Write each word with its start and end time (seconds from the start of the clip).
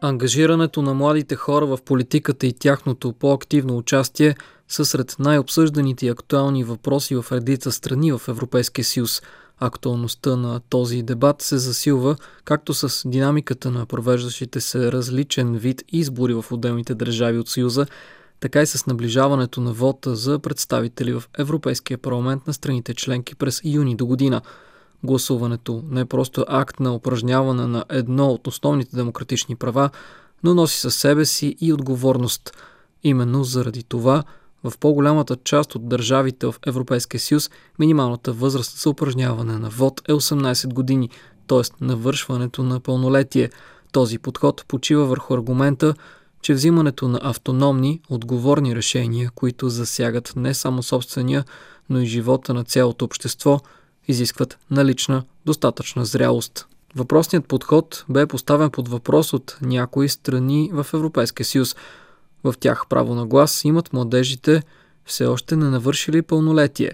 Ангажирането 0.00 0.82
на 0.82 0.94
младите 0.94 1.36
хора 1.36 1.66
в 1.66 1.78
политиката 1.84 2.46
и 2.46 2.52
тяхното 2.52 3.12
по-активно 3.12 3.76
участие 3.76 4.34
са 4.68 4.84
сред 4.84 5.16
най-обсъжданите 5.18 6.06
и 6.06 6.08
актуални 6.08 6.64
въпроси 6.64 7.16
в 7.16 7.26
редица 7.32 7.72
страни 7.72 8.12
в 8.12 8.22
Европейския 8.28 8.84
съюз. 8.84 9.22
Актуалността 9.60 10.36
на 10.36 10.60
този 10.60 11.02
дебат 11.02 11.42
се 11.42 11.58
засилва 11.58 12.16
както 12.44 12.74
с 12.74 13.08
динамиката 13.08 13.70
на 13.70 13.86
провеждащите 13.86 14.60
се 14.60 14.92
различен 14.92 15.56
вид 15.56 15.82
избори 15.92 16.34
в 16.34 16.44
отделните 16.50 16.94
държави 16.94 17.38
от 17.38 17.48
Съюза, 17.48 17.86
така 18.40 18.62
и 18.62 18.66
с 18.66 18.86
наближаването 18.86 19.60
на 19.60 19.72
вота 19.72 20.16
за 20.16 20.38
представители 20.38 21.12
в 21.12 21.24
Европейския 21.38 21.98
парламент 21.98 22.46
на 22.46 22.54
страните 22.54 22.94
членки 22.94 23.34
през 23.34 23.60
юни 23.64 23.96
до 23.96 24.06
година. 24.06 24.42
Гласуването 25.04 25.82
не 25.90 26.00
е 26.00 26.04
просто 26.04 26.44
акт 26.48 26.80
на 26.80 26.94
упражняване 26.94 27.66
на 27.66 27.84
едно 27.88 28.26
от 28.26 28.46
основните 28.46 28.96
демократични 28.96 29.56
права, 29.56 29.90
но 30.44 30.54
носи 30.54 30.80
със 30.80 30.94
себе 30.94 31.24
си 31.24 31.56
и 31.60 31.72
отговорност. 31.72 32.56
Именно 33.04 33.44
заради 33.44 33.82
това 33.82 34.24
в 34.64 34.78
по-голямата 34.78 35.36
част 35.44 35.74
от 35.74 35.88
държавите 35.88 36.46
в 36.46 36.54
Европейския 36.66 37.20
съюз 37.20 37.50
минималната 37.78 38.32
възраст 38.32 38.78
за 38.78 38.90
упражняване 38.90 39.58
на 39.58 39.68
вод 39.68 40.02
е 40.08 40.12
18 40.12 40.74
години, 40.74 41.10
т.е. 41.46 41.84
навършването 41.84 42.62
на 42.62 42.80
пълнолетие. 42.80 43.50
Този 43.92 44.18
подход 44.18 44.64
почива 44.68 45.04
върху 45.04 45.34
аргумента, 45.34 45.94
че 46.42 46.54
взимането 46.54 47.08
на 47.08 47.20
автономни, 47.22 48.00
отговорни 48.08 48.76
решения, 48.76 49.30
които 49.34 49.68
засягат 49.68 50.32
не 50.36 50.54
само 50.54 50.82
собствения, 50.82 51.44
но 51.90 52.00
и 52.00 52.06
живота 52.06 52.54
на 52.54 52.64
цялото 52.64 53.04
общество, 53.04 53.60
изискват 54.08 54.58
налична 54.70 55.24
достатъчна 55.46 56.04
зрялост. 56.04 56.66
Въпросният 56.96 57.46
подход 57.46 58.04
бе 58.08 58.26
поставен 58.26 58.70
под 58.70 58.88
въпрос 58.88 59.32
от 59.32 59.58
някои 59.62 60.08
страни 60.08 60.70
в 60.72 60.86
Европейския 60.94 61.46
съюз. 61.46 61.76
В 62.44 62.54
тях 62.60 62.86
право 62.88 63.14
на 63.14 63.26
глас 63.26 63.64
имат 63.64 63.92
младежите 63.92 64.62
все 65.04 65.26
още 65.26 65.56
не 65.56 65.70
навършили 65.70 66.22
пълнолетие. 66.22 66.92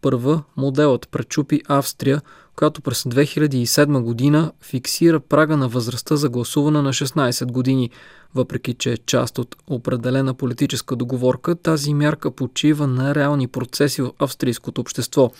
Първа 0.00 0.42
моделът 0.56 1.08
пречупи 1.08 1.62
Австрия, 1.68 2.22
която 2.56 2.80
през 2.80 3.02
2007 3.02 4.00
година 4.00 4.52
фиксира 4.60 5.20
прага 5.20 5.56
на 5.56 5.68
възрастта 5.68 6.16
за 6.16 6.28
гласуване 6.28 6.82
на 6.82 6.92
16 6.92 7.52
години. 7.52 7.90
Въпреки, 8.34 8.74
че 8.74 8.92
е 8.92 8.96
част 8.96 9.38
от 9.38 9.56
определена 9.66 10.34
политическа 10.34 10.96
договорка, 10.96 11.54
тази 11.54 11.94
мярка 11.94 12.30
почива 12.30 12.86
на 12.86 13.14
реални 13.14 13.48
процеси 13.48 14.02
в 14.02 14.10
австрийското 14.18 14.80
общество. 14.80 15.30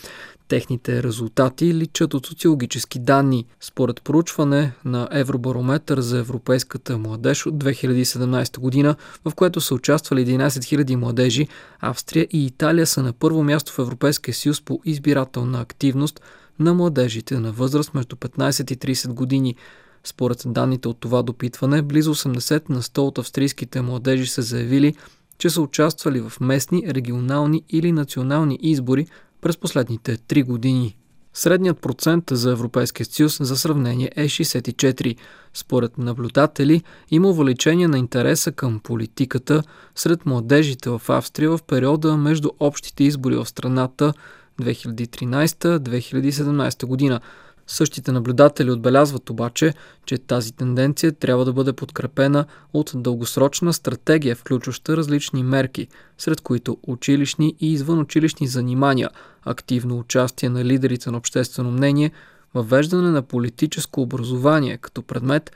Техните 0.49 1.03
резултати 1.03 1.75
личат 1.75 2.15
от 2.15 2.27
социологически 2.27 2.99
данни. 2.99 3.47
Според 3.61 4.03
проучване 4.03 4.73
на 4.85 5.09
Евробарометър 5.13 6.01
за 6.01 6.19
европейската 6.19 6.99
младеж 6.99 7.47
от 7.47 7.55
2017 7.55 8.59
година, 8.59 8.97
в 9.25 9.35
което 9.35 9.61
са 9.61 9.75
участвали 9.75 10.27
11 10.27 10.49
000 10.49 10.95
младежи, 10.95 11.49
Австрия 11.81 12.29
и 12.31 12.47
Италия 12.47 12.87
са 12.87 13.03
на 13.03 13.13
първо 13.13 13.45
място 13.45 13.73
в 13.73 13.79
Европейския 13.79 14.35
съюз 14.35 14.61
по 14.61 14.81
избирателна 14.85 15.61
активност 15.61 16.21
на 16.59 16.75
младежите 16.75 17.39
на 17.39 17.53
възраст 17.53 17.95
между 17.95 18.17
15 18.17 18.73
и 18.73 18.95
30 18.95 19.09
години. 19.09 19.57
Според 20.05 20.43
данните 20.47 20.89
от 20.89 21.01
това 21.01 21.23
допитване, 21.23 21.83
близо 21.83 22.15
80 22.15 22.71
на 22.71 22.83
100 22.83 22.99
от 22.99 23.19
австрийските 23.19 23.83
младежи 23.83 24.27
са 24.27 24.43
заявили, 24.43 24.95
че 25.39 25.51
са 25.51 25.63
участвали 25.63 26.21
в 26.21 26.33
местни, 26.41 26.85
регионални 26.89 27.63
или 27.69 27.93
национални 27.93 28.59
избори 28.63 29.07
през 29.41 29.57
последните 29.57 30.17
3 30.17 30.45
години. 30.45 30.97
Средният 31.35 31.79
процент 31.79 32.25
за 32.31 32.51
Европейския 32.51 33.07
съюз 33.07 33.39
за 33.41 33.57
сравнение 33.57 34.13
е 34.17 34.25
64. 34.25 35.17
Според 35.55 35.99
наблюдатели 35.99 36.83
има 37.11 37.29
увеличение 37.29 37.89
на 37.89 37.99
интереса 37.99 38.53
към 38.53 38.81
политиката 38.81 39.63
сред 39.95 40.27
младежите 40.27 40.91
в 40.91 41.03
Австрия 41.09 41.51
в 41.51 41.63
периода 41.63 42.17
между 42.17 42.51
общите 42.61 43.05
избори 43.05 43.37
в 43.37 43.47
страната 43.47 44.13
2013-2017 44.61 46.87
година. 46.87 47.21
Същите 47.67 48.13
наблюдатели 48.13 48.71
отбелязват 48.71 49.31
обаче, 49.31 49.75
че 50.07 50.19
тази 50.19 50.53
тенденция 50.53 51.13
трябва 51.13 51.45
да 51.45 51.53
бъде 51.53 51.73
подкрепена 51.73 52.45
от 52.73 52.93
дългосрочна 52.95 53.73
стратегия, 53.73 54.37
включваща 54.37 54.97
различни 54.97 55.43
мерки, 55.43 55.89
сред 56.19 56.41
които 56.41 56.77
училищни 56.83 57.55
и 57.61 57.73
извънучилищни 57.73 58.47
занимания, 58.47 59.11
активно 59.45 59.99
участие 59.99 60.49
на 60.49 60.65
лидерите 60.65 61.11
на 61.11 61.17
обществено 61.17 61.71
мнение, 61.71 62.11
въвеждане 62.55 63.11
на 63.11 63.23
политическо 63.23 64.03
образование 64.03 64.79
като 64.79 65.03
предмет, 65.03 65.51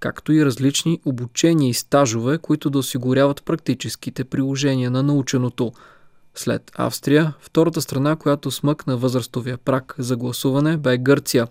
както 0.00 0.32
и 0.32 0.44
различни 0.44 1.00
обучения 1.04 1.70
и 1.70 1.74
стажове, 1.74 2.38
които 2.38 2.70
да 2.70 2.78
осигуряват 2.78 3.44
практическите 3.44 4.24
приложения 4.24 4.90
на 4.90 5.02
наученото– 5.02 5.72
след 6.40 6.70
Австрия, 6.74 7.34
втората 7.40 7.80
страна, 7.80 8.16
която 8.16 8.50
смъкна 8.50 8.96
възрастовия 8.96 9.58
прак 9.58 9.94
за 9.98 10.16
гласуване, 10.16 10.76
бе 10.76 10.98
Гърция. 10.98 11.48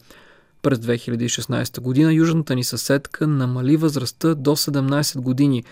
През 0.62 0.80
2016 0.80 1.82
година 1.82 2.14
южната 2.14 2.56
ни 2.56 2.64
съседка 2.64 3.28
намали 3.28 3.78
възрастта 3.78 4.36
до 4.36 4.56
17 4.56 5.20
години, 5.20 5.64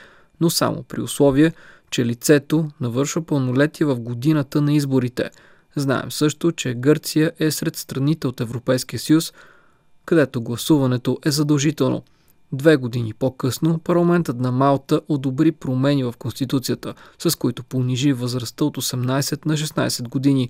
но 0.41 0.49
само 0.49 0.83
при 0.83 1.01
условие, 1.01 1.53
че 1.91 2.05
лицето 2.05 2.71
навършва 2.81 3.25
пълнолетие 3.25 3.85
в 3.85 3.99
годината 3.99 4.61
на 4.61 4.73
изборите. 4.73 5.29
Знаем 5.75 6.11
също, 6.11 6.51
че 6.51 6.73
Гърция 6.73 7.31
е 7.39 7.51
сред 7.51 7.75
страните 7.75 8.27
от 8.27 8.41
Европейския 8.41 8.99
съюз, 8.99 9.33
където 10.05 10.41
гласуването 10.41 11.17
е 11.25 11.31
задължително– 11.31 12.03
Две 12.51 12.75
години 12.75 13.13
по-късно 13.13 13.79
парламентът 13.79 14.39
на 14.39 14.51
Малта 14.51 15.01
одобри 15.07 15.51
промени 15.51 16.03
в 16.03 16.13
Конституцията, 16.19 16.93
с 17.19 17.35
които 17.35 17.63
понижи 17.63 18.13
възрастта 18.13 18.65
от 18.65 18.77
18 18.77 19.45
на 19.45 19.57
16 19.57 20.09
години. 20.09 20.49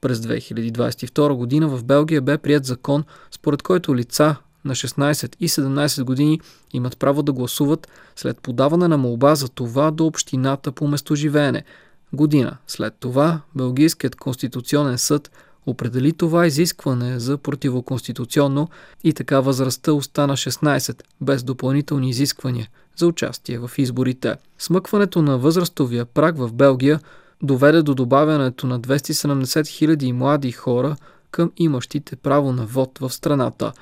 През 0.00 0.18
2022 0.18 1.32
година 1.32 1.68
в 1.68 1.84
Белгия 1.84 2.22
бе 2.22 2.38
прият 2.38 2.64
закон, 2.64 3.04
според 3.30 3.62
който 3.62 3.96
лица 3.96 4.36
на 4.64 4.74
16 4.74 5.36
и 5.40 5.48
17 5.48 6.04
години 6.04 6.40
имат 6.72 6.98
право 6.98 7.22
да 7.22 7.32
гласуват 7.32 7.88
след 8.16 8.40
подаване 8.40 8.88
на 8.88 8.98
молба 8.98 9.34
за 9.34 9.48
това 9.48 9.90
до 9.90 10.06
общината 10.06 10.72
по 10.72 10.88
местоживеене. 10.88 11.64
Година 12.12 12.56
след 12.66 12.94
това 13.00 13.40
Белгийският 13.54 14.16
конституционен 14.16 14.98
съд 14.98 15.30
определи 15.70 16.12
това 16.12 16.46
изискване 16.46 17.20
за 17.20 17.38
противоконституционно 17.38 18.68
и 19.04 19.12
така 19.12 19.40
възрастта 19.40 19.92
остана 19.92 20.36
16, 20.36 21.02
без 21.20 21.42
допълнителни 21.42 22.10
изисквания 22.10 22.68
за 22.96 23.06
участие 23.06 23.58
в 23.58 23.70
изборите. 23.78 24.34
Смъкването 24.58 25.22
на 25.22 25.38
възрастовия 25.38 26.04
праг 26.04 26.38
в 26.38 26.52
Белгия 26.52 27.00
доведе 27.42 27.82
до 27.82 27.94
добавянето 27.94 28.66
на 28.66 28.80
270 28.80 29.44
000 29.44 30.12
млади 30.12 30.52
хора 30.52 30.96
към 31.30 31.52
имащите 31.56 32.16
право 32.16 32.52
на 32.52 32.66
вод 32.66 32.98
в 32.98 33.10
страната. 33.10 33.72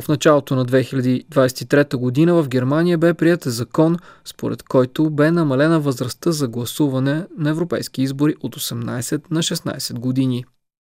В 0.00 0.08
началото 0.08 0.56
на 0.56 0.66
2023 0.66 1.96
година 1.96 2.34
в 2.34 2.48
Германия 2.48 2.98
бе 2.98 3.14
прият 3.14 3.42
закон, 3.44 3.96
според 4.24 4.62
който 4.62 5.10
бе 5.10 5.30
намалена 5.30 5.80
възрастта 5.80 6.32
за 6.32 6.48
гласуване 6.48 7.26
на 7.38 7.50
европейски 7.50 8.02
избори 8.02 8.34
от 8.40 8.56
18 8.56 9.22
на 9.30 9.42
16 9.42 9.98
години. 9.98 10.44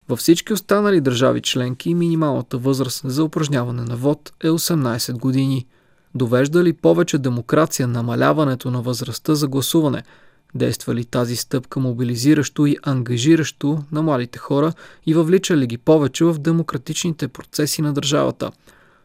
Във 0.09 0.19
всички 0.19 0.53
останали 0.53 1.01
държави 1.01 1.41
членки 1.41 1.95
минималната 1.95 2.59
възраст 2.59 3.03
за 3.05 3.25
упражняване 3.25 3.83
на 3.83 3.97
вод 3.97 4.33
е 4.41 4.49
18 4.49 5.13
години. 5.19 5.67
Довежда 6.15 6.65
ли 6.65 6.73
повече 6.73 7.19
демокрация 7.19 7.89
намаляването 7.89 8.71
на 8.71 8.83
възрастта 8.83 9.35
за 9.35 9.49
гласуване? 9.49 10.03
Действа 10.55 10.95
ли 10.95 11.05
тази 11.05 11.37
стъпка 11.37 11.81
мобилизиращо 11.81 12.67
и 12.67 12.77
ангажиращо 12.83 13.85
на 13.93 14.03
младите 14.03 14.39
хора 14.39 14.73
и 15.07 15.15
въвлича 15.15 15.57
ли 15.57 15.67
ги 15.67 15.79
повече 15.79 16.25
в 16.25 16.39
демократичните 16.39 17.29
процеси 17.29 17.83
на 17.83 17.93
държавата? 17.93 18.53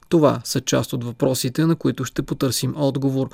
Това 0.10 0.42
са 0.44 0.62
част 0.62 0.94
от 0.94 1.04
въпросите, 1.04 1.66
на 1.66 1.76
които 1.76 2.06
ще 2.06 2.22
потърсим 2.22 2.74
отговор. 2.78 3.30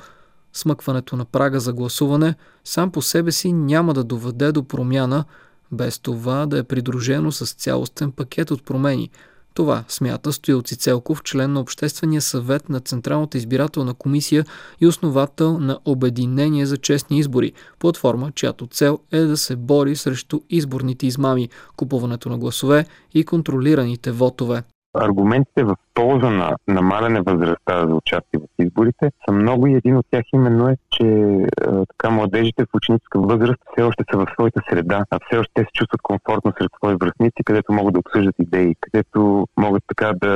Смъкването 0.52 1.16
на 1.16 1.24
прага 1.24 1.60
за 1.60 1.72
гласуване 1.72 2.34
сам 2.64 2.90
по 2.90 3.02
себе 3.02 3.32
си 3.32 3.52
няма 3.52 3.94
да 3.94 4.04
доведе 4.04 4.52
до 4.52 4.64
промяна– 4.64 5.24
без 5.74 5.98
това 5.98 6.46
да 6.46 6.58
е 6.58 6.62
придружено 6.62 7.32
с 7.32 7.54
цялостен 7.54 8.12
пакет 8.12 8.50
от 8.50 8.64
промени, 8.64 9.10
Това 9.54 9.84
смята 9.88 10.32
Стоил 10.32 10.62
Цицелков, 10.62 11.22
член 11.22 11.52
на 11.52 11.60
Обществения 11.60 12.20
съвет 12.20 12.68
на 12.68 12.80
Централната 12.80 13.38
избирателна 13.38 13.94
комисия 13.94 14.44
и 14.80 14.86
основател 14.86 15.58
на 15.58 15.78
Обединение 15.84 16.66
за 16.66 16.76
честни 16.76 17.18
избори, 17.18 17.52
платформа, 17.78 18.32
чиято 18.32 18.66
цел 18.66 18.98
е 19.12 19.20
да 19.20 19.36
се 19.36 19.56
бори 19.56 19.96
срещу 19.96 20.40
изборните 20.50 21.06
измами, 21.06 21.48
купуването 21.76 22.28
на 22.28 22.38
гласове 22.38 22.86
и 23.14 23.24
контролираните 23.24 24.12
вотове. 24.12 24.62
Аргументите 24.94 25.64
в 25.64 25.76
полза 25.94 26.30
на 26.30 26.56
намаляне 26.68 27.20
възрастта 27.20 27.86
за 27.88 27.94
участие 27.94 28.40
в 28.40 28.62
изборите 28.62 29.10
са 29.24 29.32
много 29.32 29.66
и 29.66 29.74
един 29.74 29.96
от 29.96 30.06
тях 30.10 30.22
именно 30.34 30.68
е, 30.68 30.76
че 30.90 31.06
е, 31.06 31.46
така 31.88 32.10
младежите 32.10 32.64
в 32.64 32.74
ученическа 32.74 33.20
възраст 33.20 33.60
все 33.72 33.82
още 33.82 34.04
са 34.10 34.18
в 34.18 34.26
своята 34.32 34.60
среда, 34.70 35.04
а 35.10 35.18
все 35.26 35.38
още 35.38 35.52
те 35.54 35.62
се 35.62 35.72
чувстват 35.74 36.02
комфортно 36.02 36.52
сред 36.58 36.70
свои 36.76 36.94
връзници, 36.94 37.44
където 37.44 37.72
могат 37.72 37.94
да 37.94 38.00
обсъждат 38.00 38.34
идеи, 38.38 38.74
където 38.80 39.46
могат 39.56 39.82
така 39.86 40.12
да, 40.22 40.32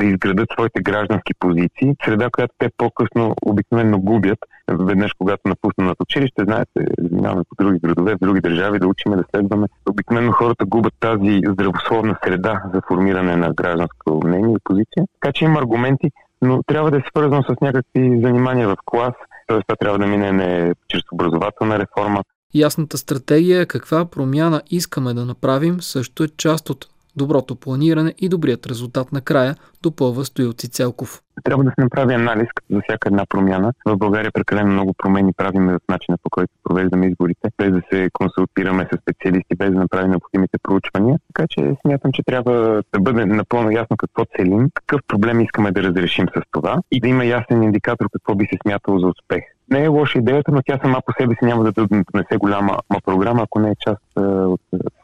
да 0.00 0.06
изградат 0.06 0.48
своите 0.52 0.82
граждански 0.82 1.34
позиции, 1.38 1.96
среда, 2.04 2.28
която 2.32 2.54
те 2.58 2.68
по-късно 2.76 3.34
обикновено 3.46 3.98
губят, 3.98 4.38
веднъж 4.70 5.12
когато 5.18 5.48
напуснат 5.48 5.96
училище, 6.00 6.44
знаете, 6.44 6.80
минаваме 7.12 7.42
по 7.48 7.64
други 7.64 7.78
градове, 7.78 8.14
в 8.14 8.18
други 8.22 8.40
държави 8.40 8.78
да 8.78 8.88
учиме, 8.88 9.16
да 9.16 9.24
следваме. 9.30 9.66
Обикновено 9.90 10.32
хората 10.32 10.64
губят 10.64 10.94
тази 11.00 11.40
здравословна 11.48 12.16
среда 12.24 12.62
за 12.74 12.80
формиране 12.88 13.36
на 13.36 13.52
гражданско 13.52 14.20
мнение 14.24 14.54
и 14.54 14.64
позиция. 14.64 14.79
Така 15.20 15.32
че 15.32 15.44
има 15.44 15.58
аргументи, 15.60 16.10
но 16.42 16.62
трябва 16.62 16.90
да 16.90 16.96
е 16.96 17.02
свързано 17.10 17.42
с 17.42 17.60
някакви 17.60 18.20
занимания 18.22 18.68
в 18.68 18.76
клас, 18.84 19.14
т.е. 19.48 19.60
това 19.62 19.76
трябва 19.76 19.98
да 19.98 20.06
мине 20.06 20.32
не 20.32 20.74
чрез 20.88 21.02
образователна 21.12 21.78
реформа. 21.78 22.22
Ясната 22.54 22.98
стратегия 22.98 23.66
каква 23.66 24.04
промяна 24.04 24.62
искаме 24.70 25.14
да 25.14 25.24
направим 25.24 25.80
също 25.80 26.24
е 26.24 26.28
част 26.28 26.70
от 26.70 26.86
доброто 27.20 27.56
планиране 27.56 28.14
и 28.18 28.28
добрият 28.28 28.66
резултат 28.66 29.12
накрая, 29.12 29.54
допълва 29.82 30.24
Стоилци 30.24 30.68
Целков. 30.70 31.20
Трябва 31.44 31.64
да 31.64 31.70
се 31.70 31.84
направи 31.84 32.14
анализ 32.14 32.48
за 32.70 32.80
всяка 32.80 33.08
една 33.08 33.24
промяна. 33.28 33.72
В 33.86 33.96
България 33.96 34.30
прекалено 34.32 34.72
много 34.72 34.94
промени 34.98 35.32
правиме 35.32 35.72
в 35.72 35.80
начина 35.88 36.16
по 36.22 36.30
който 36.30 36.52
провеждаме 36.64 37.06
изборите, 37.06 37.48
без 37.58 37.70
да 37.70 37.82
се 37.92 38.10
консултираме 38.12 38.88
с 38.92 38.98
специалисти, 39.02 39.56
без 39.58 39.70
да 39.70 39.78
направим 39.78 40.10
необходимите 40.10 40.58
проучвания. 40.62 41.16
Така 41.34 41.46
че 41.50 41.76
смятам, 41.82 42.12
че 42.12 42.22
трябва 42.22 42.82
да 42.92 43.00
бъде 43.00 43.26
напълно 43.26 43.70
ясно 43.70 43.96
какво 43.96 44.24
целим, 44.36 44.70
какъв 44.74 45.00
проблем 45.08 45.40
искаме 45.40 45.72
да 45.72 45.82
разрешим 45.82 46.26
с 46.36 46.42
това 46.52 46.78
и 46.90 47.00
да 47.00 47.08
има 47.08 47.24
ясен 47.24 47.62
индикатор 47.62 48.06
какво 48.12 48.34
би 48.34 48.44
се 48.44 48.58
смятало 48.62 48.98
за 48.98 49.06
успех. 49.06 49.44
Не 49.70 49.84
е 49.84 49.88
лоша 49.88 50.18
идеята, 50.18 50.52
но 50.52 50.60
тя 50.66 50.78
сама 50.82 51.00
по 51.06 51.12
себе 51.20 51.34
си 51.34 51.44
няма 51.44 51.64
да 51.64 51.72
донесе 51.72 52.36
голяма 52.38 52.78
програма, 53.04 53.42
ако 53.42 53.58
не 53.60 53.70
е 53.70 53.80
част 53.80 54.02
от 54.16 54.60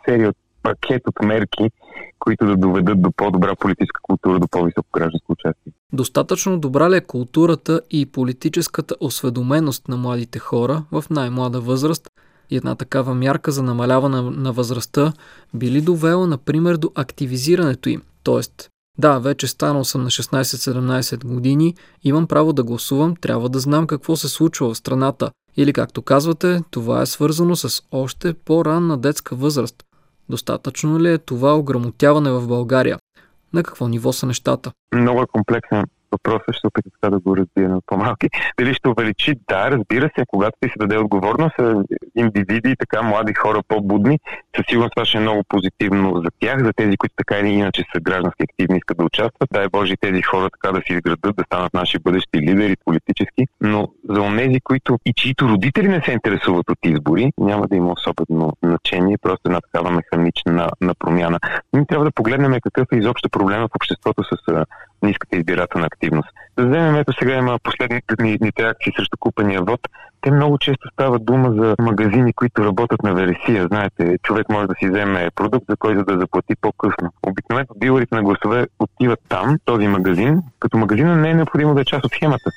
серия 0.09 0.29
от 0.29 0.37
пакет 0.67 1.03
от 1.07 1.27
мерки, 1.27 1.71
които 2.19 2.47
да 2.47 2.57
доведат 2.57 3.03
до 3.03 3.13
по-добра 3.13 3.55
политическа 3.57 4.01
култура, 4.03 4.39
до 4.39 4.49
по-високо 4.49 4.89
гражданско 4.93 5.33
участие. 5.33 5.73
Достатъчно 5.93 6.59
добра 6.59 6.91
ли 6.91 6.97
е 6.97 7.01
културата 7.01 7.81
и 7.91 8.07
политическата 8.07 8.95
осведоменост 9.01 9.89
на 9.89 9.97
младите 9.97 10.39
хора 10.39 10.85
в 10.93 11.05
най-млада 11.11 11.61
възраст 11.61 12.09
и 12.51 12.57
една 12.57 12.75
такава 12.75 13.15
мярка 13.15 13.51
за 13.51 13.63
намаляване 13.63 14.23
на 14.23 14.53
възрастта 14.53 15.13
би 15.55 15.71
ли 15.71 15.81
довела, 15.81 16.27
например, 16.27 16.77
до 16.77 16.91
активизирането 16.95 17.89
им? 17.89 18.03
Тоест, 18.23 18.69
да, 18.99 19.19
вече 19.19 19.47
станал 19.47 19.85
съм 19.85 20.03
на 20.03 20.11
16-17 20.11 21.25
години, 21.25 21.75
имам 22.05 22.27
право 22.27 22.53
да 22.53 22.65
гласувам, 22.65 23.17
трябва 23.17 23.49
да 23.49 23.59
знам 23.59 23.87
какво 23.87 24.17
се 24.17 24.29
случва 24.29 24.75
в 24.75 24.79
страната. 24.79 25.31
Или 25.57 25.73
както 25.73 26.03
казвате, 26.03 26.61
това 26.71 27.03
е 27.03 27.07
свързано 27.07 27.57
с 27.57 27.83
още 27.93 28.35
по-ранна 28.35 28.99
детска 28.99 29.37
възраст. 29.37 29.86
Достатъчно 30.29 31.01
ли 31.01 31.13
е 31.13 31.19
това 31.19 31.57
ограмотяване 31.57 32.31
в 32.31 32.47
България? 32.47 32.99
На 33.53 33.63
какво 33.63 33.89
ниво 33.89 34.13
са 34.13 34.27
нещата? 34.27 34.73
Много 34.95 35.23
е 35.23 35.27
комплексен 35.27 35.85
въпроса, 36.17 36.53
ще 36.53 36.67
опитам 36.67 36.93
така 37.01 37.11
да 37.11 37.19
го 37.19 37.37
разбия 37.37 37.69
на 37.69 37.81
по-малки. 37.87 38.29
Дали 38.59 38.75
ще 38.75 38.89
увеличи? 38.89 39.35
Да, 39.49 39.71
разбира 39.71 40.11
се, 40.19 40.25
когато 40.29 40.57
ти 40.61 40.69
се 40.69 40.79
даде 40.79 40.99
отговорност, 40.99 41.57
индивиди 42.17 42.77
така 42.79 43.03
млади 43.03 43.35
хора 43.35 43.61
по-будни, 43.69 44.19
със 44.57 44.67
сигурност 44.69 44.93
това 44.97 45.05
ще 45.05 45.19
е 45.19 45.21
много 45.21 45.45
позитивно 45.49 46.23
за 46.25 46.31
тях, 46.41 46.65
за 46.65 46.73
тези, 46.73 46.97
които 46.97 47.15
така 47.17 47.39
или 47.39 47.49
иначе 47.49 47.85
са 47.95 48.01
граждански 48.01 48.43
активни, 48.43 48.79
искат 48.79 48.99
да 48.99 49.05
участват. 49.05 49.49
Дай 49.53 49.69
Боже 49.69 49.95
тези 50.01 50.23
хора 50.23 50.51
така 50.51 50.73
да 50.73 50.81
си 50.87 50.93
изградат, 50.93 51.37
да 51.37 51.45
станат 51.47 51.75
наши 51.75 51.99
бъдещи 51.99 52.41
лидери 52.41 52.77
политически, 52.85 53.47
но 53.61 53.89
за 54.11 54.21
онези, 54.21 54.61
които 54.61 54.99
и 55.07 55.13
чието 55.13 55.49
родители 55.49 55.89
не 55.89 56.03
се 56.05 56.13
интересуват 56.13 56.71
от 56.71 56.79
избори, 56.85 57.33
няма 57.39 57.69
да 57.69 57.77
има 57.77 57.93
особено 57.93 58.53
значение, 58.63 59.19
просто 59.23 59.43
една 59.47 59.61
такава 59.61 59.91
механична 59.91 60.71
на 60.81 60.95
промяна. 60.95 61.39
Ние 61.73 61.87
трябва 61.87 62.05
да 62.05 62.11
погледнем 62.11 62.61
какъв 62.63 62.89
е 62.93 62.97
изобщо 62.97 63.31
проблема 63.31 63.69
в 63.69 63.77
обществото 63.77 64.25
с 64.25 64.65
ниската 65.07 65.37
избирателна 65.37 65.87
активност. 65.87 66.29
Да 66.57 66.67
вземем, 66.67 66.97
ето 66.97 67.13
сега 67.13 67.35
има 67.35 67.59
последните 67.63 68.15
дните 68.17 68.63
акции 68.63 68.93
срещу 68.97 69.17
купения 69.21 69.63
вод. 69.63 69.81
Те 70.21 70.31
много 70.31 70.59
често 70.59 70.89
става 70.93 71.19
дума 71.19 71.53
за 71.53 71.75
магазини, 71.79 72.33
които 72.33 72.65
работят 72.65 73.03
на 73.03 73.15
вересия. 73.15 73.67
Знаете, 73.67 74.19
човек 74.23 74.49
може 74.49 74.67
да 74.67 74.75
си 74.79 74.89
вземе 74.91 75.31
продукт, 75.35 75.65
за 75.69 75.77
който 75.77 76.05
да 76.05 76.19
заплати 76.19 76.55
по-късно. 76.61 77.13
Обикновено 77.27 77.67
дилърите 77.77 78.15
на 78.15 78.23
гласове 78.23 78.67
отиват 78.79 79.21
там, 79.29 79.57
този 79.65 79.89
магазин, 79.89 80.43
като 80.59 80.79
магазина 80.79 81.17
не 81.17 81.31
е 81.31 81.35
необходимо 81.35 81.75
да 81.75 81.81
е 81.81 81.85
част 81.85 82.05
от 82.05 82.13
схемата. 82.13 82.51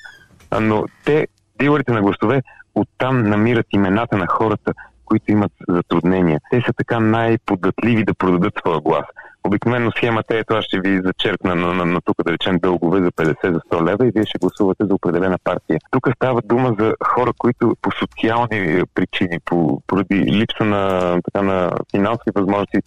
Но 0.62 0.86
те, 1.06 1.28
дилърите 1.60 1.92
на 1.92 2.02
гласове, 2.02 2.42
оттам 2.76 3.24
намират 3.24 3.66
имената 3.72 4.18
на 4.18 4.28
хората, 4.28 4.74
които 5.06 5.32
имат 5.32 5.52
затруднения. 5.68 6.40
Те 6.52 6.62
са 6.62 6.74
така 6.78 7.00
най-податливи 7.00 8.04
да 8.04 8.14
продадат 8.14 8.54
своя 8.60 8.80
глас. 8.80 9.06
Обикновено 9.44 9.92
схемата 9.92 10.38
е, 10.38 10.44
това 10.44 10.62
ще 10.62 10.80
ви 10.80 11.02
зачеркна 11.06 11.56
на, 11.56 11.74
на, 11.74 11.86
на 11.86 12.02
тук 12.02 12.24
да 12.26 12.32
речем 12.32 12.58
дългове 12.62 13.02
за 13.02 13.12
50 13.12 13.54
за 13.54 13.60
100 13.60 13.88
лева 13.88 14.08
и 14.08 14.12
вие 14.12 14.26
ще 14.26 14.40
гласувате 14.40 14.86
за 14.86 14.94
определена 14.94 15.38
партия. 15.44 15.80
Тук 15.92 16.10
става 16.16 16.42
дума 16.42 16.76
за 16.80 16.94
хора, 17.04 17.34
които 17.38 17.76
по 17.82 17.92
социални 17.92 18.84
причини, 18.94 19.40
по, 19.46 19.82
поради 19.88 20.16
липса 20.16 20.66
на, 20.66 21.16
така, 21.22 21.42
на 21.42 21.72
финансови 21.92 22.32
възможности 22.36 22.82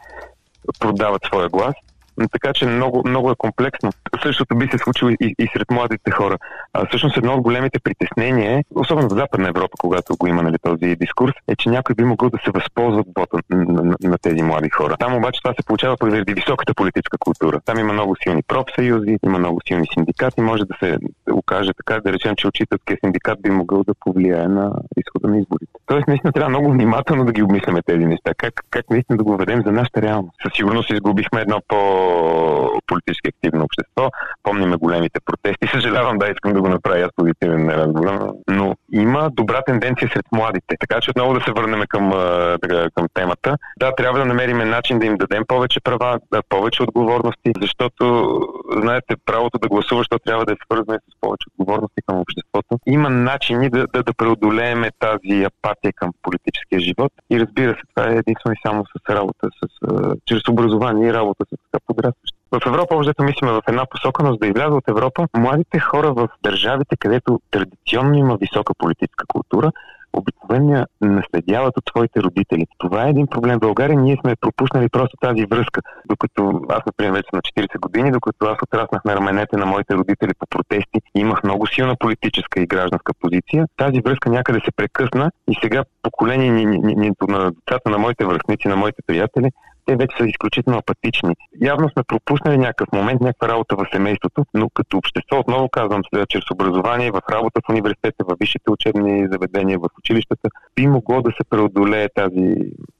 продават 0.81 1.22
своя 1.25 1.49
глас 1.49 1.75
така 2.32 2.53
че 2.53 2.67
много, 2.67 3.03
много 3.06 3.31
е 3.31 3.35
комплексно. 3.38 3.91
Същото 4.23 4.56
би 4.56 4.69
се 4.69 4.79
случило 4.79 5.11
и, 5.11 5.35
и 5.38 5.49
сред 5.56 5.70
младите 5.70 6.11
хора. 6.11 6.38
А, 6.73 6.87
всъщност 6.87 7.17
едно 7.17 7.35
от 7.35 7.41
големите 7.41 7.79
притеснения, 7.79 8.64
особено 8.75 9.09
в 9.09 9.19
Западна 9.19 9.49
Европа, 9.49 9.76
когато 9.79 10.17
го 10.17 10.26
има 10.26 10.43
нали, 10.43 10.56
този 10.62 10.97
дискурс, 10.97 11.32
е, 11.49 11.56
че 11.56 11.69
някой 11.69 11.94
би 11.94 12.05
могъл 12.05 12.31
да 12.31 12.38
се 12.44 12.50
възползва 12.50 13.00
от 13.00 13.12
бота 13.14 13.38
на, 13.50 13.82
на, 13.82 13.97
на 14.03 14.19
тези 14.19 14.43
млади 14.43 14.70
хора. 14.70 14.97
Там 14.99 15.14
обаче 15.14 15.41
това 15.43 15.55
се 15.55 15.67
получава 15.67 15.97
поради 15.97 16.35
високата 16.35 16.75
политическа 16.75 17.19
култура. 17.19 17.61
Там 17.64 17.79
има 17.79 17.93
много 17.93 18.17
силни 18.23 18.43
профсъюзи, 18.43 19.19
има 19.26 19.38
много 19.38 19.61
силни 19.69 19.87
синдикати, 19.94 20.41
може 20.41 20.65
да 20.65 20.75
се 20.82 20.99
окаже 21.32 21.70
така, 21.76 22.00
да 22.00 22.12
речем, 22.12 22.35
че 22.37 22.49
учителския 22.49 22.99
синдикат 23.05 23.43
би 23.43 23.50
могъл 23.50 23.85
да 23.85 23.94
повлияе 24.00 24.49
на 24.49 24.73
изхода 24.97 25.29
на 25.29 25.38
изборите. 25.38 25.73
Тоест, 25.87 26.08
наистина 26.08 26.32
трябва 26.32 26.50
много 26.50 26.73
внимателно 26.73 27.25
да 27.25 27.32
ги 27.32 27.43
обмисляме 27.43 27.82
тези 27.82 28.05
неща. 28.05 28.35
Как, 28.37 28.61
как 28.70 28.91
наистина 28.91 29.17
да 29.17 29.25
го 29.25 29.36
ведем 29.36 29.63
за 29.67 29.72
нашата 29.72 30.03
реалност. 30.03 30.34
Със 30.43 30.53
сигурност 30.56 30.91
изгубихме 30.91 31.41
едно 31.41 31.60
по 31.69 32.02
политически 32.87 33.29
активно 33.29 33.65
общество. 33.65 34.11
Помниме 34.43 34.77
големите 34.77 35.21
протести. 35.21 35.67
Съжалявам, 35.75 36.19
да, 36.19 36.27
искам 36.29 36.53
да 36.53 36.61
го 36.61 36.69
направя 36.69 37.01
аз 37.01 37.11
позитивен 37.17 37.69
разговор, 37.69 38.32
но 38.49 38.75
има 38.93 39.31
добра 39.32 39.63
тенденция 39.63 40.11
сред 40.13 40.27
младите. 40.32 40.77
Така 40.81 41.01
че 41.01 41.11
отново 41.11 41.35
да 41.35 41.41
се 41.41 41.53
върнем 41.53 41.82
към, 41.89 42.11
към 42.94 43.06
темата. 43.15 43.56
Да, 43.81 43.94
трябва 43.94 44.19
да 44.19 44.25
намерим 44.25 44.59
начин 44.59 44.99
да 44.99 45.06
им 45.06 45.17
дадем 45.17 45.43
повече 45.49 45.81
права, 45.81 46.19
да, 46.32 46.43
повече 46.49 46.82
отговорности, 46.82 47.53
защото, 47.61 48.05
знаете, 48.82 49.15
правото 49.25 49.59
да 49.59 49.69
гласуваш, 49.69 50.09
то 50.09 50.19
трябва 50.19 50.44
да 50.44 50.53
е 50.53 50.56
свързано 50.65 50.99
с 51.11 51.21
повече 51.21 51.47
отговорности 51.59 52.03
към 52.06 52.21
обществото. 52.21 52.79
Има 52.87 53.11
начини 53.11 53.71
да, 53.71 53.87
да, 53.94 54.03
да 54.03 54.15
преодолееме 54.15 54.91
тази 54.99 55.44
апатия 55.44 55.93
към 55.97 56.11
политическия 56.23 56.81
живот 56.81 57.13
и 57.31 57.41
разбира 57.41 57.71
се, 57.71 57.81
това 57.94 58.09
е 58.09 58.15
единствено 58.15 58.55
и 58.55 58.63
само 58.67 58.85
с 58.85 59.15
работа, 59.15 59.49
с, 59.61 59.89
чрез 60.27 60.49
образование 60.49 61.09
и 61.09 61.13
работа 61.13 61.44
с 61.44 61.71
подрастващи. 61.94 62.39
В 62.53 62.67
Европа, 62.67 62.96
общо 62.96 63.22
мислиме 63.22 63.53
в 63.53 63.63
една 63.69 63.87
посока, 63.87 64.22
но 64.22 64.32
за 64.32 64.39
да 64.39 64.46
изляза 64.46 64.75
от 64.75 64.89
Европа, 64.89 65.29
младите 65.37 65.79
хора 65.79 66.13
в 66.13 66.29
държавите, 66.43 66.96
където 66.96 67.41
традиционно 67.51 68.15
има 68.15 68.37
висока 68.37 68.75
политическа 68.79 69.25
култура, 69.29 69.72
обикновено 70.13 70.87
наследяват 71.01 71.77
от 71.77 71.84
своите 71.89 72.22
родители. 72.22 72.67
Това 72.79 73.06
е 73.06 73.11
един 73.11 73.27
проблем. 73.27 73.56
В 73.56 73.61
България 73.61 73.99
ние 73.99 74.17
сме 74.20 74.37
пропуснали 74.37 74.89
просто 74.89 75.17
тази 75.20 75.44
връзка. 75.51 75.81
Докато 76.08 76.61
аз, 76.69 76.81
например, 76.87 77.13
вече 77.13 77.29
на 77.32 77.41
40 77.41 77.81
години, 77.81 78.11
докато 78.11 78.46
аз 78.46 78.56
отраснах 78.63 79.05
на 79.05 79.17
раменете 79.17 79.56
на 79.56 79.67
моите 79.67 79.94
родители 79.94 80.31
по 80.39 80.46
протести 80.51 81.01
имах 81.15 81.44
много 81.44 81.67
силна 81.67 81.96
политическа 81.99 82.61
и 82.61 82.67
гражданска 82.67 83.13
позиция, 83.20 83.67
тази 83.77 84.01
връзка 84.01 84.31
някъде 84.31 84.61
се 84.65 84.72
прекъсна 84.77 85.31
и 85.51 85.55
сега 85.63 85.84
поколение 86.03 86.51
ни, 86.51 86.65
ни, 86.67 86.79
ни, 86.79 87.11
на 87.29 87.51
децата 87.51 87.91
на 87.91 87.99
моите 87.99 88.25
връзници, 88.25 88.69
на 88.69 88.77
моите 88.77 89.03
приятели, 89.06 89.51
те 89.86 89.96
вече 89.96 90.17
са 90.19 90.27
изключително 90.27 90.79
апатични. 90.79 91.34
Явно 91.60 91.91
сме 91.91 92.03
пропуснали 92.03 92.58
някакъв 92.58 92.89
момент, 92.93 93.20
някаква 93.20 93.48
работа 93.48 93.77
в 93.77 93.86
семейството, 93.93 94.44
но 94.55 94.70
като 94.70 94.96
общество, 94.96 95.39
отново 95.39 95.69
казвам, 95.69 96.03
чрез 96.29 96.51
образование, 96.53 97.10
в 97.10 97.20
работа 97.31 97.60
в 97.67 97.70
университета, 97.70 98.24
в 98.24 98.36
висшите 98.41 98.70
учебни 98.70 99.29
заведения, 99.32 99.79
в 99.79 99.89
училищата, 99.98 100.48
би 100.77 100.86
могло 100.86 101.22
да 101.22 101.31
се 101.31 101.44
преодолее 101.51 102.08
тази 102.15 102.55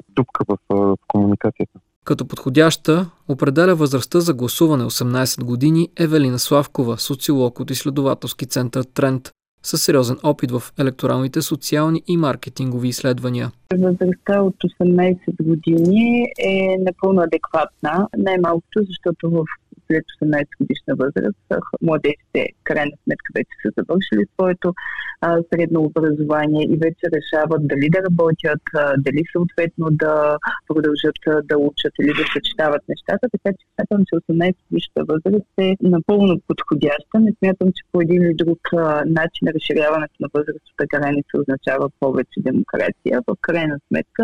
дупка 0.09 0.45
в, 0.49 0.57
в 0.71 0.97
комуникацията. 1.09 1.81
Като 2.05 2.29
подходяща 2.29 3.11
определя 3.29 3.75
възрастта 3.75 4.21
за 4.21 4.35
гласуване 4.35 4.85
18 4.85 5.45
години 5.45 5.89
Евелина 5.97 6.39
Славкова, 6.39 6.99
социолог 6.99 7.61
от 7.61 7.71
изследователски 7.71 8.47
център 8.47 8.85
Тренд, 8.95 9.31
със 9.62 9.83
сериозен 9.83 10.16
опит 10.23 10.50
в 10.50 10.62
електоралните, 10.78 11.42
социални 11.42 12.02
и 12.07 12.16
маркетингови 12.16 12.88
изследвания. 12.88 13.50
Възрастта 13.78 14.42
от 14.42 14.54
18 14.81 15.19
години 15.42 16.23
е 16.38 16.76
напълно 16.78 17.23
адекватна, 17.23 18.09
най-малкото, 18.19 18.81
защото 18.88 19.31
в 19.31 19.45
след 19.87 20.05
18 20.23 20.45
годишна 20.61 20.95
възраст 21.03 21.39
младежите 21.83 22.43
крайна 22.65 22.93
сметка 23.05 23.29
вече 23.39 23.55
са 23.62 23.69
завършили 23.79 24.25
своето 24.35 24.75
а, 25.21 25.39
средно 25.51 25.81
образование 25.81 26.65
и 26.65 26.77
вече 26.77 27.05
решават 27.17 27.62
дали 27.73 27.89
да 27.95 28.01
работят, 28.09 28.65
а, 28.77 28.95
дали 29.07 29.23
съответно 29.33 29.87
да 29.91 30.37
продължат 30.69 31.21
а, 31.27 31.43
да 31.51 31.57
учат 31.59 31.93
или 32.01 32.12
да 32.19 32.25
съчетават 32.35 32.83
нещата, 32.89 33.25
така 33.35 33.51
че 33.59 33.65
смятам, 33.75 34.05
че 34.09 34.15
18 34.15 34.55
годишна 34.71 35.03
възраст 35.12 35.53
е 35.59 35.77
напълно 35.83 36.41
подходяща. 36.49 37.15
Не 37.21 37.33
смятам, 37.39 37.69
че 37.77 37.83
по 37.93 38.01
един 38.01 38.23
или 38.23 38.35
друг 38.35 38.61
а, 38.73 39.03
начин 39.07 39.45
разширяването 39.55 40.15
на 40.21 40.29
възрастната 40.35 40.85
граница 40.95 41.33
означава 41.41 41.87
повече 42.01 42.39
демокрация. 42.49 43.15
В 43.27 43.37
крайна 43.41 43.77
сметка 43.89 44.23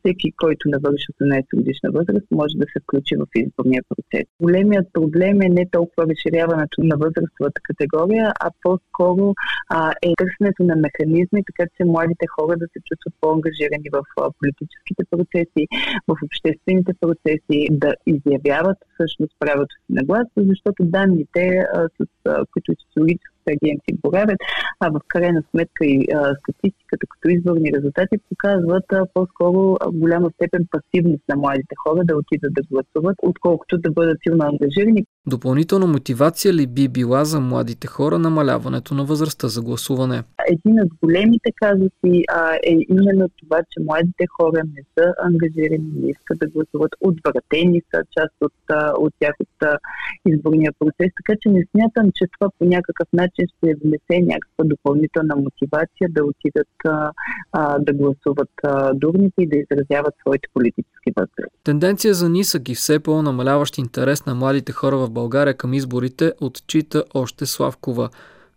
всеки, 0.00 0.32
който 0.32 0.68
навърши 0.68 1.06
18 1.22 1.44
годишна 1.54 1.90
възраст, 1.90 2.26
може 2.30 2.54
да 2.56 2.66
се 2.72 2.80
включи 2.82 3.14
в 3.16 3.26
изборния 3.34 3.82
процес. 3.88 4.26
Големият 4.40 4.86
проблем 4.92 5.09
е 5.16 5.48
не 5.48 5.66
толкова 5.70 6.06
разширяването 6.10 6.76
на 6.90 6.96
възрастовата 6.96 7.60
категория, 7.62 8.32
а 8.40 8.50
по-скоро 8.62 9.34
а, 9.68 9.92
е 10.02 10.12
търсенето 10.18 10.62
на 10.62 10.76
механизми, 10.76 11.44
така 11.48 11.70
че 11.76 11.84
младите 11.84 12.26
хора 12.36 12.56
да 12.56 12.66
се 12.72 12.78
чувстват 12.88 13.14
по-ангажирани 13.20 13.88
в 13.92 14.02
а, 14.20 14.30
политическите 14.38 15.02
процеси, 15.10 15.64
в 16.08 16.16
обществените 16.24 16.92
процеси, 17.00 17.58
да 17.70 17.94
изявяват 18.06 18.78
всъщност 18.94 19.32
правото 19.38 19.74
си 19.74 19.90
на 19.90 20.02
глас, 20.04 20.26
защото 20.36 20.84
данните, 20.84 21.44
а, 21.74 21.88
с 21.96 22.06
а, 22.26 22.44
които 22.52 22.72
социологически 22.82 23.39
агенции 23.48 24.00
боравят, 24.02 24.38
а 24.80 24.90
в 24.90 25.00
крайна 25.08 25.42
сметка 25.50 25.86
и 25.86 26.06
а, 26.14 26.34
статистиката 26.40 27.06
като 27.10 27.28
изборни 27.28 27.72
резултати 27.72 28.16
показват 28.28 28.84
а, 28.92 29.06
по-скоро 29.14 29.76
голяма 29.92 30.30
степен 30.30 30.66
пасивност 30.70 31.22
на 31.28 31.36
младите 31.36 31.74
хора 31.82 32.00
да 32.04 32.16
отидат 32.16 32.54
да 32.54 32.62
гласуват, 32.70 33.16
отколкото 33.22 33.78
да 33.78 33.90
бъдат 33.90 34.18
силно 34.22 34.44
ангажирани. 34.44 35.04
Допълнителна 35.26 35.86
мотивация 35.86 36.52
ли 36.52 36.66
би 36.66 36.88
била 36.88 37.24
за 37.24 37.40
младите 37.40 37.86
хора 37.86 38.18
намаляването 38.18 38.94
на 38.94 39.04
възрастта 39.04 39.48
за 39.48 39.62
гласуване? 39.62 40.22
Един 40.48 40.80
от 40.80 40.88
големите 41.02 41.50
казуси 41.62 42.24
а, 42.28 42.54
е 42.54 42.76
именно 42.88 43.28
това, 43.42 43.58
че 43.70 43.84
младите 43.84 44.24
хора 44.40 44.62
не 44.76 44.82
са 44.98 45.14
ангажирани, 45.22 45.90
не 46.00 46.10
искат 46.10 46.38
да 46.38 46.46
гласуват, 46.46 46.92
отвратени 47.00 47.82
са 47.94 48.02
част 48.18 48.34
от, 48.40 48.52
от 48.98 49.12
тях 49.20 49.34
от 49.40 49.80
изборния 50.26 50.72
процес, 50.78 51.10
така 51.16 51.38
че 51.40 51.48
не 51.48 51.62
смятам, 51.70 52.10
че 52.14 52.24
това 52.38 52.50
по 52.58 52.64
някакъв 52.64 53.08
начин 53.12 53.44
ще 53.56 53.74
внесе 53.84 54.16
някаква 54.32 54.64
допълнителна 54.64 55.36
мотивация 55.36 56.06
да 56.10 56.24
отидат 56.24 56.74
а, 56.86 57.10
а, 57.52 57.78
да 57.78 57.92
гласуват 57.92 58.50
а, 58.64 58.94
дурните 58.94 59.38
и 59.38 59.48
да 59.48 59.56
изразяват 59.58 60.14
своите 60.20 60.48
политически 60.54 61.10
възгледи. 61.16 61.50
Тенденция 61.64 62.14
за 62.14 62.28
нисък 62.28 62.68
и 62.68 62.74
все 62.74 62.98
по-намаляващ 62.98 63.78
интерес 63.78 64.26
на 64.26 64.34
младите 64.34 64.72
хора 64.72 64.96
в 64.96 65.09
България 65.10 65.56
към 65.56 65.74
изборите 65.74 66.32
отчита 66.40 67.04
още 67.14 67.46
Славкова. 67.46 68.10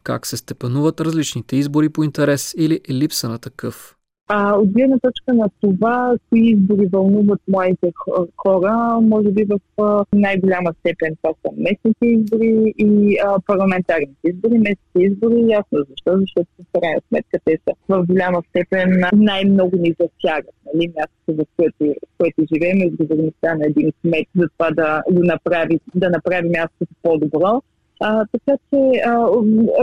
Как 0.03 0.27
се 0.27 0.37
степенуват 0.37 1.01
различните 1.01 1.55
избори 1.55 1.89
по 1.89 2.03
интерес 2.03 2.53
или 2.57 2.79
липса 2.89 3.29
на 3.29 3.39
такъв? 3.39 3.95
А, 4.27 4.55
от 4.55 4.71
гледна 4.71 4.99
точка 4.99 5.33
на 5.33 5.49
това, 5.61 6.15
кои 6.29 6.49
избори 6.49 6.87
вълнуват 6.93 7.41
моите 7.47 7.91
хора, 8.37 8.99
може 9.01 9.31
би 9.31 9.45
в 9.45 9.59
най-голяма 10.13 10.73
степен 10.79 11.15
това 11.21 11.33
са 11.45 11.51
местните 11.57 12.05
избори 12.05 12.73
и 12.77 13.17
а, 13.25 13.39
парламентарните 13.47 14.13
избори. 14.23 14.53
Местните 14.53 14.99
избори, 14.99 15.45
ясно 15.47 15.85
защо, 15.89 16.17
защото 16.19 16.49
в 16.59 16.79
крайна 16.79 17.01
сметка 17.07 17.37
те 17.45 17.57
са 17.67 17.73
в 17.89 18.05
голяма 18.05 18.41
степен 18.49 19.03
най-много 19.13 19.75
ни 19.77 19.95
засягат. 19.99 20.55
Нали? 20.65 20.93
Мястото, 20.97 21.43
в 21.43 21.45
което, 21.57 21.99
в 22.03 22.17
което 22.17 22.53
живеем, 22.53 22.81
е 22.81 22.85
отговорността 22.85 23.55
на 23.55 23.65
един 23.65 23.91
кмет 24.01 24.27
за 24.35 24.47
това 24.57 24.71
да 24.71 25.03
го 25.11 25.23
направи, 25.23 25.79
да 25.95 26.09
направи 26.09 26.49
мястото 26.49 26.93
по-добро. 27.03 27.61
А, 28.05 28.25
така 28.31 28.57
че, 28.69 28.79
а, 29.05 29.11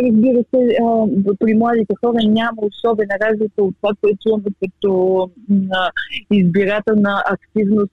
разбира 0.05 0.45
се, 0.55 0.77
а, 0.83 1.07
при 1.41 1.55
младите 1.55 1.95
хора 2.05 2.19
няма 2.29 2.57
особена 2.62 3.15
разлика 3.21 3.62
от 3.62 3.75
това, 3.81 3.95
което 4.00 4.29
имаме 4.29 4.50
като 4.62 5.31
а, 5.73 5.91
избирателна 6.31 7.23
активност 7.27 7.93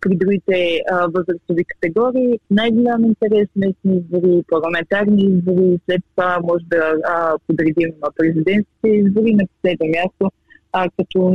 при 0.00 0.16
другите 0.16 0.80
а, 0.90 1.06
възрастови 1.06 1.64
категории. 1.64 2.38
Най-голям 2.50 3.04
интерес 3.04 3.48
местни 3.56 3.96
избори, 3.96 4.42
парламентарни 4.48 5.22
избори, 5.22 5.78
след 5.84 6.02
това 6.16 6.38
може 6.44 6.64
да 6.64 6.94
а, 7.04 7.38
подредим 7.46 7.90
президентските 8.16 8.88
избори 8.88 9.34
на 9.34 9.44
последно 9.46 9.86
място, 9.86 10.30
а, 10.72 10.88
като 10.98 11.30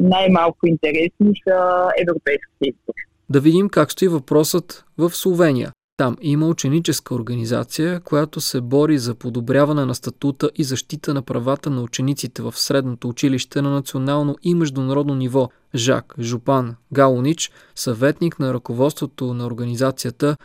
най-малко 0.00 0.66
интересни 0.66 1.32
са 1.48 1.88
европейските 2.02 2.62
избори. 2.62 3.02
Да 3.30 3.40
видим 3.40 3.68
как 3.68 3.92
стои 3.92 4.08
въпросът 4.08 4.84
в 4.98 5.10
Словения. 5.10 5.72
Там 6.00 6.16
има 6.20 6.48
ученическа 6.48 7.14
организация, 7.14 8.00
която 8.00 8.40
се 8.40 8.60
бори 8.60 8.98
за 8.98 9.14
подобряване 9.14 9.84
на 9.84 9.94
статута 9.94 10.50
и 10.56 10.64
защита 10.64 11.14
на 11.14 11.22
правата 11.22 11.70
на 11.70 11.82
учениците 11.82 12.42
в 12.42 12.52
средното 12.52 13.08
училище 13.08 13.62
на 13.62 13.70
национално 13.70 14.36
и 14.42 14.54
международно 14.54 15.14
ниво. 15.14 15.48
Жак 15.74 16.14
Жупан 16.20 16.76
Галонич, 16.92 17.50
съветник 17.74 18.38
на 18.38 18.54
ръководството 18.54 19.34
на 19.34 19.46
организацията, 19.46 20.36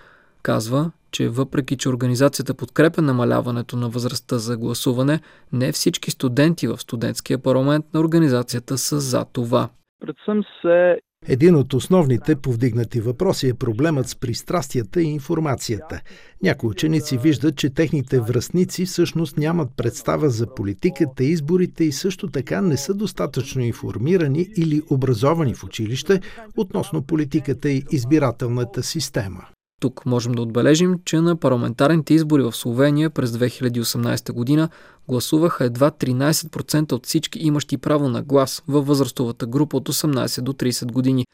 казва, 0.44 0.92
че 1.12 1.30
въпреки, 1.30 1.78
че 1.78 1.90
организацията 1.90 2.54
подкрепя 2.54 3.02
намаляването 3.02 3.78
на 3.78 3.90
възрастта 3.90 4.38
за 4.38 4.58
гласуване, 4.58 5.20
не 5.54 5.72
всички 5.72 6.12
студенти 6.12 6.68
в 6.68 6.78
студентския 6.78 7.38
парламент 7.38 7.86
на 7.94 8.00
организацията 8.00 8.78
са 8.78 9.00
за 9.00 9.26
това. 9.34 9.70
Предвсем 10.00 10.44
се 10.62 11.00
един 11.28 11.56
от 11.56 11.74
основните 11.74 12.36
повдигнати 12.36 13.02
въпроси 13.02 13.48
е 13.48 13.54
проблемът 13.54 14.10
с 14.10 14.16
пристрастията 14.16 15.02
и 15.02 15.06
информацията. 15.06 16.02
Някои 16.44 16.70
ученици 16.70 17.18
виждат, 17.18 17.56
че 17.56 17.70
техните 17.70 18.20
връзници 18.20 18.86
всъщност 18.86 19.38
нямат 19.38 19.70
представа 19.78 20.30
за 20.30 20.48
политиката, 20.56 21.24
изборите 21.24 21.84
и 21.84 21.92
също 21.92 22.28
така 22.28 22.62
не 22.62 22.78
са 22.78 22.94
достатъчно 22.94 23.62
информирани 23.62 24.48
или 24.58 24.82
образовани 24.90 25.54
в 25.54 25.64
училище 25.64 26.22
относно 26.58 27.02
политиката 27.02 27.70
и 27.70 27.84
избирателната 27.92 28.84
система. 28.84 29.46
Тук 29.80 30.06
можем 30.06 30.32
да 30.32 30.42
отбележим, 30.42 31.00
че 31.06 31.22
на 31.22 31.36
парламентарните 31.36 32.14
избори 32.14 32.44
в 32.44 32.52
Словения 32.52 33.10
през 33.10 33.32
2018 33.32 34.32
година 34.34 34.70
гласуваха 35.08 35.66
едва 35.66 35.92
13% 35.92 36.92
от 36.92 37.06
всички 37.06 37.40
имащи 37.40 37.78
право 37.78 38.10
на 38.10 38.24
глас 38.24 38.64
във 38.68 38.88
възрастовата 38.88 39.46
група 39.46 39.78
от 39.78 39.90
18 39.90 40.42
до 40.42 40.54
30 40.54 40.92
години. 40.92 41.26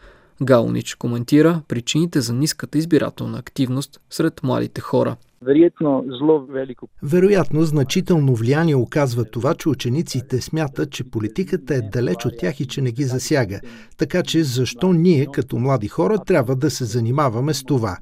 Галнич 0.43 0.95
коментира 0.95 1.61
причините 1.67 2.21
за 2.21 2.33
ниската 2.33 2.77
избирателна 2.77 3.37
активност 3.37 4.01
сред 4.09 4.43
младите 4.43 4.81
хора. 4.81 5.15
Вероятно, 5.41 6.05
зло 6.19 6.45
велико. 6.49 6.87
Вероятно, 7.03 7.63
значително 7.63 8.35
влияние 8.35 8.75
оказва 8.75 9.25
това, 9.25 9.53
че 9.53 9.69
учениците 9.69 10.41
смятат, 10.41 10.91
че 10.91 11.03
политиката 11.03 11.75
е 11.75 11.81
далеч 11.81 12.25
от 12.25 12.33
тях 12.39 12.59
и 12.59 12.67
че 12.67 12.81
не 12.81 12.91
ги 12.91 13.03
засяга. 13.03 13.59
Така 13.97 14.23
че 14.23 14.43
защо 14.43 14.93
ние, 14.93 15.25
като 15.25 15.57
млади 15.57 15.87
хора, 15.87 16.19
трябва 16.19 16.55
да 16.55 16.69
се 16.69 16.85
занимаваме 16.85 17.53
с 17.53 17.63
това? 17.63 17.97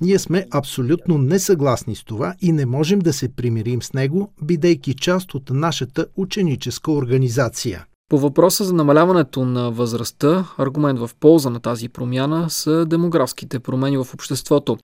Ние 0.00 0.18
сме 0.18 0.46
абсолютно 0.50 1.18
несъгласни 1.18 1.96
с 1.96 2.04
това 2.04 2.34
и 2.40 2.52
не 2.52 2.66
можем 2.66 2.98
да 2.98 3.12
се 3.12 3.28
примирим 3.28 3.82
с 3.82 3.92
него, 3.92 4.32
бидейки 4.42 4.94
част 4.94 5.34
от 5.34 5.50
нашата 5.50 6.06
ученическа 6.16 6.92
организация. 6.92 7.84
По 8.08 8.18
въпроса 8.18 8.64
за 8.64 8.74
намаляването 8.74 9.44
на 9.44 9.70
възрастта, 9.70 10.44
аргумент 10.58 10.98
в 10.98 11.10
полза 11.20 11.50
на 11.50 11.60
тази 11.60 11.88
промяна 11.88 12.50
са 12.50 12.86
демографските 12.86 13.58
промени 13.58 13.96
в 13.96 14.14
обществото. 14.14 14.78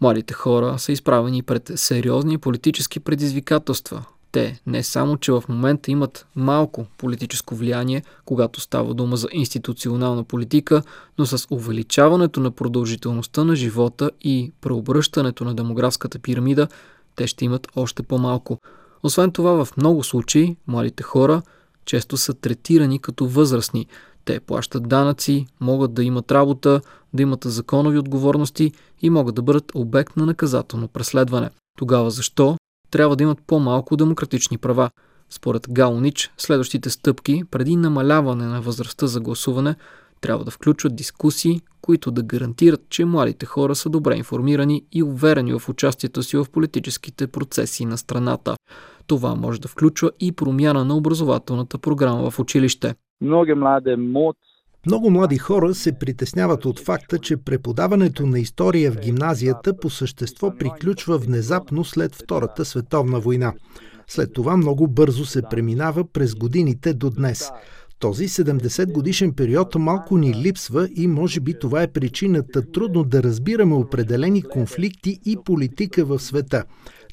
Младите 0.00 0.34
хора 0.34 0.78
са 0.78 0.92
изправени 0.92 1.42
пред 1.42 1.72
сериозни 1.74 2.38
политически 2.38 3.00
предизвикателства, 3.00 4.04
те 4.34 4.60
не 4.66 4.82
само, 4.82 5.16
че 5.16 5.32
в 5.32 5.44
момента 5.48 5.90
имат 5.90 6.26
малко 6.36 6.86
политическо 6.98 7.54
влияние, 7.54 8.02
когато 8.24 8.60
става 8.60 8.94
дума 8.94 9.16
за 9.16 9.28
институционална 9.32 10.24
политика, 10.24 10.82
но 11.18 11.26
с 11.26 11.46
увеличаването 11.50 12.40
на 12.40 12.50
продължителността 12.50 13.44
на 13.44 13.56
живота 13.56 14.10
и 14.20 14.52
преобръщането 14.60 15.44
на 15.44 15.54
демографската 15.54 16.18
пирамида, 16.18 16.68
те 17.16 17.26
ще 17.26 17.44
имат 17.44 17.68
още 17.76 18.02
по-малко. 18.02 18.58
Освен 19.02 19.30
това, 19.30 19.64
в 19.64 19.76
много 19.76 20.04
случаи, 20.04 20.56
младите 20.66 21.02
хора 21.02 21.42
често 21.84 22.16
са 22.16 22.34
третирани 22.34 22.98
като 22.98 23.26
възрастни. 23.26 23.86
Те 24.24 24.40
плащат 24.40 24.88
данъци, 24.88 25.46
могат 25.60 25.94
да 25.94 26.04
имат 26.04 26.32
работа, 26.32 26.80
да 27.12 27.22
имат 27.22 27.44
законови 27.44 27.98
отговорности 27.98 28.72
и 29.02 29.10
могат 29.10 29.34
да 29.34 29.42
бъдат 29.42 29.72
обект 29.74 30.16
на 30.16 30.26
наказателно 30.26 30.88
преследване. 30.88 31.50
Тогава 31.78 32.10
защо 32.10 32.56
трябва 32.94 33.16
да 33.16 33.22
имат 33.22 33.38
по-малко 33.46 33.96
демократични 33.96 34.58
права. 34.58 34.90
Според 35.30 35.66
Галнич, 35.70 36.32
следващите 36.36 36.90
стъпки 36.90 37.42
преди 37.50 37.76
намаляване 37.76 38.46
на 38.46 38.60
възрастта 38.60 39.06
за 39.06 39.20
гласуване 39.20 39.74
трябва 40.20 40.44
да 40.44 40.50
включват 40.50 40.96
дискусии, 40.96 41.60
които 41.82 42.10
да 42.10 42.22
гарантират, 42.22 42.80
че 42.88 43.04
младите 43.04 43.46
хора 43.46 43.74
са 43.74 43.88
добре 43.88 44.16
информирани 44.16 44.84
и 44.92 45.02
уверени 45.02 45.58
в 45.58 45.68
участието 45.68 46.22
си 46.22 46.36
в 46.36 46.46
политическите 46.52 47.26
процеси 47.26 47.84
на 47.84 47.98
страната. 47.98 48.56
Това 49.06 49.34
може 49.34 49.60
да 49.60 49.68
включва 49.68 50.10
и 50.20 50.32
промяна 50.32 50.84
на 50.84 50.96
образователната 50.96 51.78
програма 51.78 52.30
в 52.30 52.38
училище. 52.38 52.94
Много 53.20 53.56
младе 53.56 53.96
мод 53.96 54.36
много 54.86 55.10
млади 55.10 55.38
хора 55.38 55.74
се 55.74 55.92
притесняват 55.92 56.64
от 56.64 56.80
факта, 56.80 57.18
че 57.18 57.36
преподаването 57.36 58.26
на 58.26 58.38
история 58.38 58.92
в 58.92 59.00
гимназията 59.00 59.76
по 59.76 59.90
същество 59.90 60.52
приключва 60.58 61.18
внезапно 61.18 61.84
след 61.84 62.14
Втората 62.14 62.64
световна 62.64 63.20
война. 63.20 63.52
След 64.08 64.32
това 64.32 64.56
много 64.56 64.88
бързо 64.88 65.24
се 65.24 65.42
преминава 65.50 66.12
през 66.12 66.34
годините 66.34 66.94
до 66.94 67.10
днес. 67.10 67.50
Този 67.98 68.28
70 68.28 68.92
годишен 68.92 69.32
период 69.32 69.74
малко 69.74 70.18
ни 70.18 70.34
липсва 70.34 70.88
и 70.96 71.06
може 71.06 71.40
би 71.40 71.58
това 71.58 71.82
е 71.82 71.92
причината 71.92 72.72
трудно 72.72 73.04
да 73.04 73.22
разбираме 73.22 73.74
определени 73.74 74.42
конфликти 74.42 75.18
и 75.24 75.36
политика 75.44 76.04
в 76.04 76.18
света. 76.18 76.64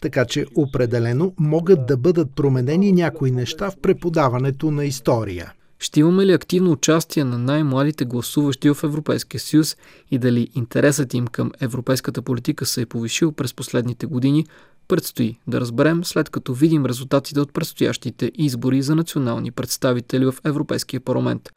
Така 0.02 0.26
че 0.26 0.46
определено 0.56 1.34
могат 1.40 1.86
да 1.86 1.98
бъдат 1.98 2.36
променени 2.36 2.92
някои 2.92 3.32
неща 3.32 3.72
в 3.72 3.76
преподаването 3.82 4.72
на 4.72 4.86
история. 4.86 5.54
Ще 5.82 6.00
имаме 6.00 6.26
ли 6.26 6.34
активно 6.34 6.72
участие 6.72 7.24
на 7.24 7.38
най-младите 7.38 8.06
гласуващи 8.06 8.70
в 8.70 8.84
Европейския 8.84 9.40
съюз 9.40 9.78
и 10.12 10.18
дали 10.18 10.48
интересът 10.56 11.14
им 11.14 11.28
към 11.28 11.52
европейската 11.60 12.22
политика 12.22 12.66
се 12.66 12.82
е 12.82 12.86
повишил 12.86 13.32
през 13.32 13.54
последните 13.54 14.06
години, 14.06 14.46
предстои 14.88 15.40
да 15.48 15.62
разберем 15.62 16.04
след 16.06 16.30
като 16.30 16.54
видим 16.54 16.86
резултатите 16.86 17.40
от 17.40 17.54
предстоящите 17.54 18.32
избори 18.36 18.82
за 18.82 18.96
национални 18.96 19.52
представители 19.52 20.26
в 20.26 20.36
Европейския 20.44 21.00
парламент. 21.00 21.50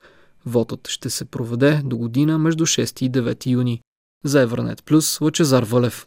Вотът 0.47 0.89
ще 0.89 1.11
се 1.11 1.25
проведе 1.25 1.81
до 1.85 1.97
година 1.97 2.39
между 2.39 2.67
6 2.67 3.03
и 3.03 3.11
9 3.11 3.47
юни. 3.47 3.81
За 4.25 4.41
Евранет 4.41 4.85
Плюс 4.85 5.21
Лъчезар 5.21 5.63
Валев. 5.63 6.07